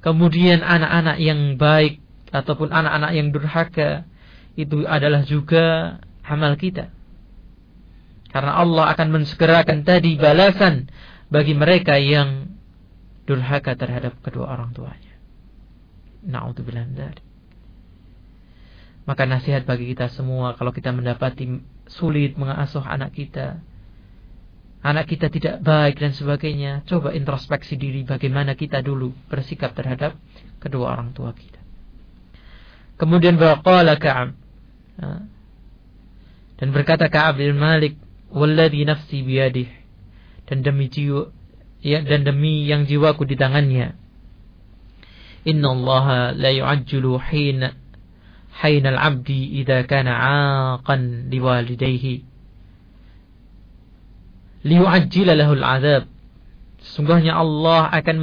[0.05, 1.97] Kemudian anak-anak yang baik
[2.29, 4.05] ataupun anak-anak yang durhaka
[4.53, 6.93] itu adalah juga amal kita.
[8.29, 10.93] Karena Allah akan mensegerakan tadi balasan
[11.33, 12.53] bagi mereka yang
[13.25, 15.17] durhaka terhadap kedua orang tuanya.
[16.21, 17.25] Na'udzubillah dari.
[19.09, 23.57] Maka nasihat bagi kita semua kalau kita mendapati sulit mengasuh anak kita,
[24.85, 30.13] anak kita tidak baik dan sebagainya, coba introspeksi diri bagaimana kita dulu bersikap terhadap
[30.61, 31.57] kedua orang tua kita.
[33.01, 34.37] Kemudian berqala Ka'ab
[36.55, 37.97] dan berkata Ka'ab bin Malik,
[38.29, 39.67] "Walladhi nafsi biyadih."
[40.45, 41.33] Dan demi jiwa
[41.81, 43.97] ya, dan demi yang jiwaku di tangannya.
[45.49, 46.05] Inna Allah
[46.37, 47.73] la yu'ajjilu hina
[48.61, 52.34] hina al-'abdi idza kana 'aqan liwalidayhi
[54.65, 56.09] liyu'ajjila lahu al-'adzab.
[56.81, 58.17] Sesungguhnya Allah akan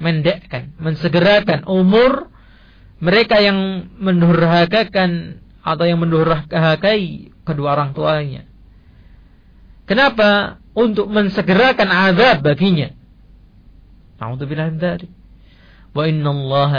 [0.00, 2.28] mendekkan, mensegerakan umur
[3.02, 8.46] mereka yang mendurhakakan atau yang mendurhakai kedua orang tuanya.
[9.88, 10.62] Kenapa?
[10.72, 12.94] Untuk mensegerakan azab baginya.
[14.22, 15.10] Na'udzubillah min dzalik.
[15.92, 16.70] Wa inna Allah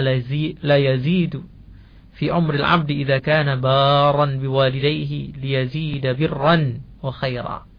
[0.66, 1.46] la yazidu
[2.18, 7.70] fi umri al-'abdi idza kana baran biwalidayhi liyazida birran wa khaira.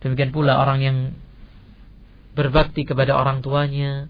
[0.00, 0.98] Demikian pula orang yang
[2.32, 4.08] berbakti kepada orang tuanya,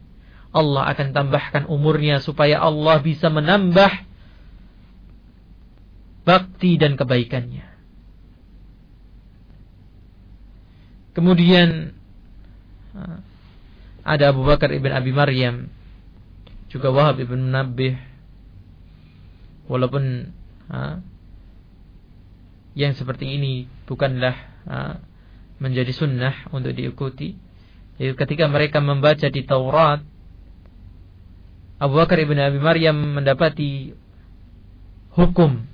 [0.51, 3.91] Allah akan tambahkan umurnya supaya Allah bisa menambah
[6.27, 7.67] bakti dan kebaikannya.
[11.11, 11.91] Kemudian
[14.07, 15.71] ada Abu Bakar ibn Abi Maryam,
[16.71, 17.99] juga Wahab ibn Nabih,
[19.67, 20.31] walaupun
[20.71, 21.03] ha,
[22.79, 24.35] yang seperti ini bukanlah
[24.67, 25.03] ha,
[25.61, 27.37] menjadi sunnah untuk diikuti.
[28.01, 30.01] Jadi ketika mereka membaca di Taurat,
[31.77, 33.93] Abu Bakar ibn Abi Maryam mendapati
[35.17, 35.65] hukum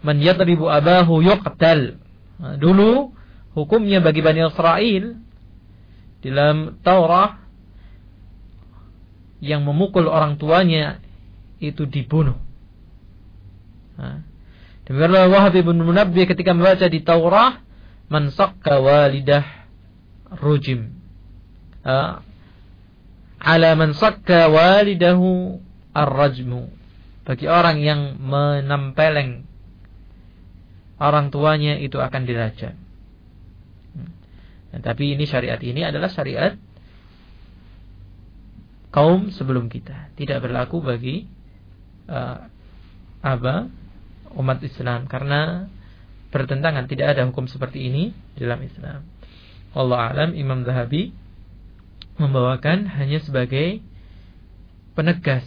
[0.00, 2.00] man yadribu abahu yuqtal.
[2.56, 3.12] dulu
[3.52, 5.04] hukumnya bagi Bani Israel
[6.24, 7.36] dalam Taurat
[9.40, 11.00] yang memukul orang tuanya
[11.60, 12.36] itu dibunuh.
[14.88, 17.60] Demikianlah Wahab bin Munabbi ketika membaca di Taurat
[18.10, 19.46] man sakka walidah
[20.42, 20.90] rujim.
[23.40, 25.62] ala man sakka walidahu
[25.94, 26.68] ar-rajmu.
[27.24, 29.46] Bagi orang yang menempeleng
[30.98, 32.74] orang tuanya itu akan dirajam.
[34.70, 36.54] Nah, tapi ini syariat ini adalah syariat
[38.90, 41.26] kaum sebelum kita, tidak berlaku bagi
[42.10, 42.46] uh,
[43.22, 43.66] apa
[44.34, 45.66] umat Islam karena
[46.30, 49.06] bertentangan tidak ada hukum seperti ini dalam Islam.
[49.74, 51.14] Allah alam Imam Zahabi
[52.18, 53.82] membawakan hanya sebagai
[54.98, 55.46] penegas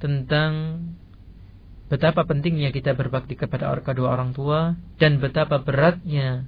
[0.00, 0.84] tentang
[1.92, 6.46] betapa pentingnya kita berbakti kepada kedua orang tua dan betapa beratnya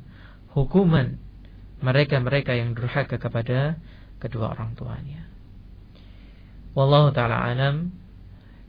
[0.55, 1.19] hukuman
[1.83, 3.77] mereka-mereka yang durhaka kepada
[4.23, 5.27] kedua orang tuanya.
[6.73, 7.93] Wallahu taala alam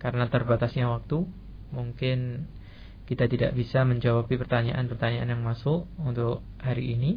[0.02, 1.24] karena terbatasnya waktu
[1.72, 2.50] mungkin
[3.04, 7.12] kita tidak bisa menjawab pertanyaan-pertanyaan yang masuk untuk hari ini.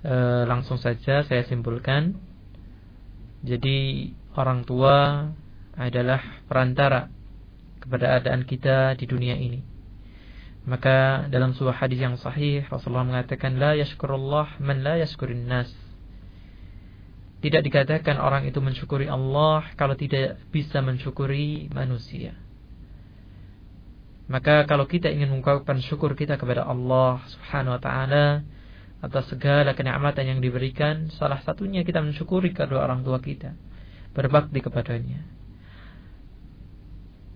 [0.00, 0.14] E,
[0.48, 2.16] langsung saja saya simpulkan.
[3.44, 4.08] Jadi
[4.40, 5.28] orang tua
[5.76, 7.12] adalah perantara
[7.76, 9.60] kepada keadaan kita di dunia ini.
[10.64, 15.68] Maka dalam sebuah hadis yang sahih Rasulullah mengatakan la yashkurullah man la yashkurin nas.
[17.44, 22.32] Tidak dikatakan orang itu mensyukuri Allah kalau tidak bisa mensyukuri manusia.
[24.24, 28.26] Maka kalau kita ingin mengungkapkan syukur kita kepada Allah Subhanahu wa taala
[29.04, 33.52] atas segala kenikmatan yang diberikan, salah satunya kita mensyukuri kedua orang tua kita,
[34.16, 35.20] berbakti kepadanya.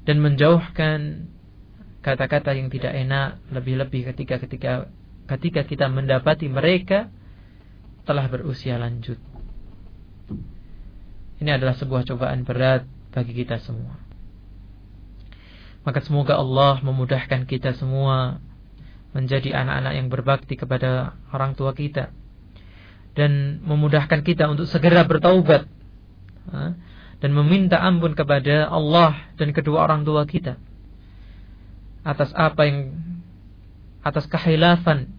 [0.08, 1.28] Dan menjauhkan
[2.00, 4.88] kata-kata yang tidak enak lebih-lebih ketika ketika
[5.28, 7.12] ketika kita mendapati mereka
[8.08, 9.20] telah berusia lanjut.
[11.38, 14.07] Ini adalah sebuah cobaan berat bagi kita semua.
[15.86, 18.42] Maka semoga Allah memudahkan kita semua
[19.16, 22.12] menjadi anak-anak yang berbakti kepada orang tua kita.
[23.16, 25.66] Dan memudahkan kita untuk segera bertaubat.
[27.18, 30.60] Dan meminta ampun kepada Allah dan kedua orang tua kita.
[32.06, 32.94] Atas apa yang
[34.06, 35.10] atas kehilafan,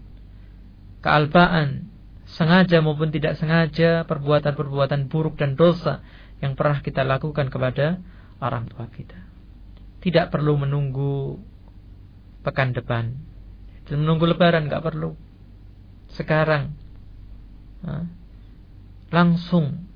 [1.03, 1.91] kealpaan,
[2.29, 6.05] sengaja maupun tidak sengaja perbuatan-perbuatan buruk dan dosa
[6.39, 7.99] yang pernah kita lakukan kepada
[8.39, 9.28] orang tua kita.
[9.99, 11.35] Tidak perlu menunggu
[12.43, 13.11] pekan depan.
[13.87, 15.15] Dan menunggu lebaran nggak perlu.
[16.13, 16.73] Sekarang
[19.09, 19.87] langsung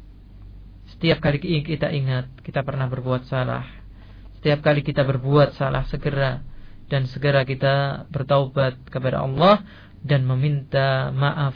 [0.96, 3.66] setiap kali kita ingat kita pernah berbuat salah.
[4.40, 6.44] Setiap kali kita berbuat salah segera
[6.92, 9.64] dan segera kita bertaubat kepada Allah
[10.04, 11.56] dan meminta maaf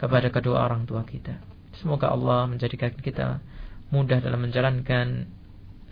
[0.00, 1.40] kepada kedua orang tua kita.
[1.76, 3.44] Semoga Allah menjadikan kita
[3.92, 5.28] mudah dalam menjalankan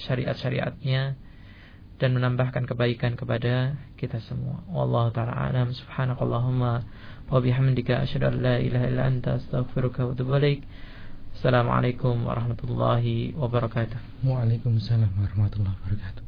[0.00, 1.16] syariat-syariatnya
[1.98, 4.62] dan menambahkan kebaikan kepada kita semua.
[4.70, 6.72] Wallahu taala alam subhanakallahumma
[7.30, 10.66] wa bihamdika asyhadu an la ilaha illa anta astaghfiruka wa atubu ilaik.
[11.34, 14.26] Assalamualaikum warahmatullahi wabarakatuh.
[14.26, 16.24] Waalaikumsalam warahmatullahi wabarakatuh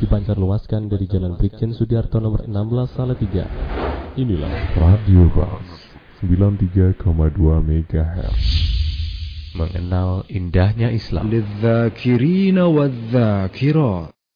[0.00, 3.44] dipancar luaskan dari Jalan Brigjen Sudiarto nomor 16 Salatiga.
[4.16, 5.60] Inilah Radio Bas
[6.24, 7.04] 93,2
[7.60, 8.69] MHz.
[9.54, 11.26] mengenal indahnya Islam.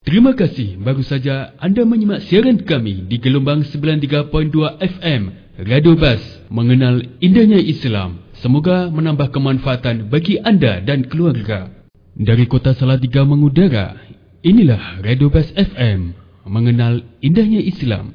[0.05, 4.29] Terima kasih baru saja anda menyimak siaran kami di gelombang 93.2
[4.81, 5.23] FM
[5.65, 6.21] Radio Bas
[6.53, 8.21] mengenal indahnya Islam.
[8.37, 11.73] Semoga menambah kemanfaatan bagi anda dan keluarga.
[12.15, 13.97] Dari Kota Salatiga mengudara,
[14.45, 16.13] inilah Radio Bas FM
[16.45, 18.13] mengenal indahnya Islam.